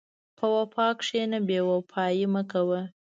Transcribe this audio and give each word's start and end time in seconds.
په 0.37 0.45
وفا 0.55 0.87
کښېنه، 0.99 1.39
بېوفایي 1.47 2.25
مه 2.33 2.43
کوه. 2.51 2.81